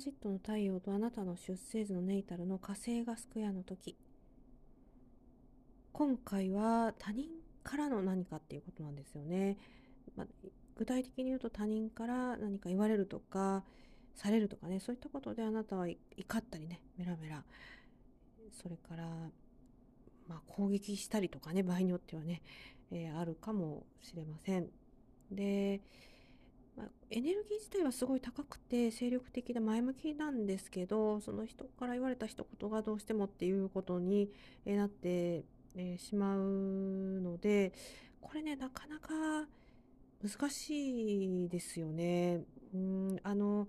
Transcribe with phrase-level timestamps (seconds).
[0.00, 3.96] ジットの太陽とあなたの出生時のネイタルの火星がスクエアの時。
[5.92, 7.28] 今回は他人
[7.62, 9.58] からの何かっていうことなんですよね、
[10.16, 10.26] まあ、
[10.76, 13.62] 具体的に言うと他人から何か言われるとか
[14.14, 14.80] されるとかね。
[14.80, 16.80] そういったことであなたは怒ったりね。
[16.96, 17.44] メラメラ。
[18.62, 19.06] それから、
[20.26, 21.62] まあ、攻撃したりとかね。
[21.62, 22.40] 場合によってはね、
[22.90, 24.68] えー、あるかもしれません。
[25.30, 25.82] で、
[26.76, 34.30] まあ、エネルギー自体はすごい高くて精力的で前向きなんですけどその人から言われた一言がどうしてもっていうことに
[34.64, 35.44] なって、
[35.98, 37.72] しまうので
[38.20, 39.46] これねなかなか
[40.22, 42.42] 難しいですよね。
[42.74, 43.68] うんあの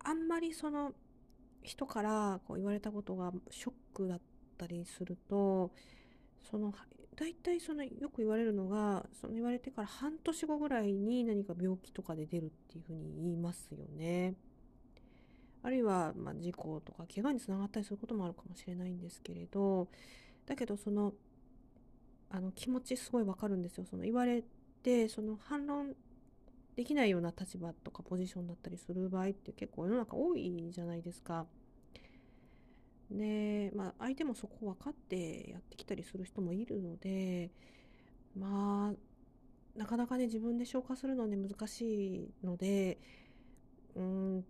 [0.00, 0.92] あんまりその
[1.62, 4.20] 人からこう言われたことがショックだっ
[4.56, 5.70] たりすると
[6.42, 6.72] その
[7.16, 14.34] 大体そのよく言われるのがその言われてから半年後ぐらいに何か病気とかで出るっていうふうに言いますよね。
[15.62, 19.88] あるいは、まあ、事故とか怪我につながったりすることもあるかもしれないんですけれど
[20.46, 21.12] だけどその
[22.30, 23.84] あの気持ちすごいわかるんですよ。
[23.84, 24.44] その言われ
[24.82, 25.94] てその反論
[26.76, 31.46] できないような立場とかポジションだったりする場合って結構世の中多いじゃないですか。
[33.10, 37.50] で、まあ、相手もそこ分かってやってきたりする人もいるので、
[38.36, 42.98] まあ、なかなかね、自分で消化するのね、難しいので、
[43.94, 44.44] うん、例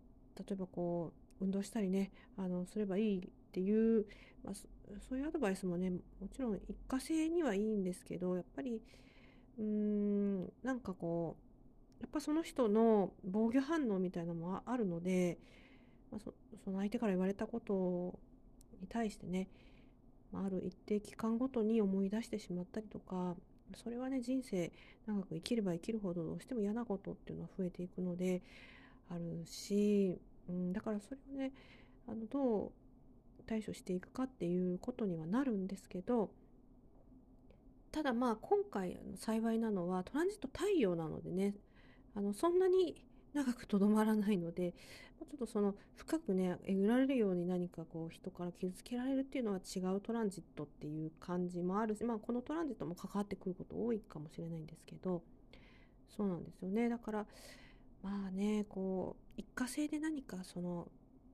[0.53, 3.20] えばこう、運動したりね、あの、すればいいっ
[3.53, 4.06] ていう、
[4.45, 6.01] まあ、そういうアドバイスもね、も
[6.33, 8.81] ちろん一過性にはいいんですけど、やっぱり、
[9.59, 11.36] うーん、なんかこ
[12.01, 15.39] う、やっぱその人の防御反応みたいなのもあるので、
[16.11, 16.20] まあ、
[16.64, 18.19] その相手から言われたこと
[18.80, 19.48] に対してね、
[20.32, 23.34] まあ、ある一定期間ごとに思い出してしまったりとか
[23.76, 24.72] それはね人生
[25.06, 28.42] 長く生きれば生きるほどどうしても嫌なことっていうのは増えていくので
[29.11, 30.18] あるし、
[30.48, 31.52] うん、だからそれをね
[32.06, 32.72] あのどう
[33.46, 36.30] 対処していくかっていうことにはなるんですけど
[37.90, 41.55] ただまあ今回幸いなのはトランジット太陽なのでね
[42.14, 43.02] あのそんなに
[43.34, 55.22] 長くとどまらないので、ちょっとその深くね、えぐられるように何かこう人から傷つけられるっていうのは違うトランジットっていう感じもあるし、まあこのトランジットも関わってくること多いかもしれないんですけど、
[56.17, 56.88] そうなんですよね。
[56.88, 57.27] だから、
[58.02, 60.88] まあね、こう、一過性で何かその、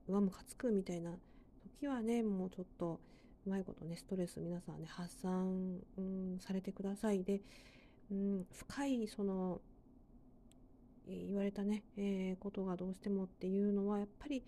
[0.07, 1.11] 上むかつくみたいな
[1.79, 2.99] 時はね、もうちょっと、
[3.45, 7.23] うまいことね、ストレス皆さんね、発散、うん、されてください。
[7.23, 7.41] で、
[8.11, 9.61] うん、深いその
[11.07, 14.43] 言われたね、えー、ことがどうしてもっていうのはやっぱり、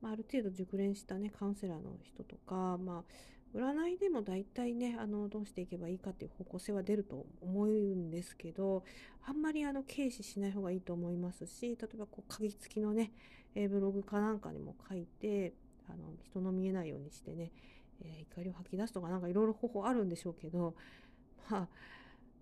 [0.00, 8.84] まあ、ある程度熟練したねカウンセラーの人とか、まあ、占いでも大体ねあのどうしていけばいいかっていう方向性は出ると思うんですけど
[9.24, 13.12] あんまりあの軽視しない方がいいと思いますし例えばこう鍵付きのね、
[13.54, 15.54] え、ブログかなんかにも書いて
[15.88, 17.50] あの人の見えないようにしてね、
[18.02, 20.74] えー、怒りを吐き出すとかなんかいろいろ方法あるんでしょうけど
[21.50, 21.68] まあ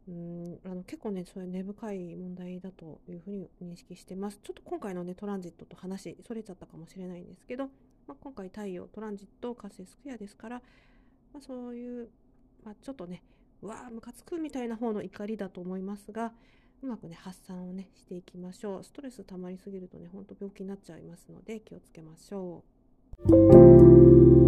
[0.07, 4.39] うんあの結構ね、そういう根深い問題だというふうに認識してます。
[4.43, 7.67] ちょっと今回のね、トランジットと話、それちゃったかもしれないんですけど、
[8.07, 10.63] まあ、今回太陽、トランジット、火星スクエアですから、
[11.33, 12.11] まあ、そういう、
[12.65, 13.23] まあ、ちょっとね、
[13.63, 16.33] うわー、ムカつくみたいな方の怒りだと思いますが、
[16.83, 18.85] うまくね、発散をね、していきましょう。
[18.85, 22.63] ストレス溜まりすぎるとね、ほんと病気になっちゃいますので、気をつけましょ
[23.31, 24.44] う。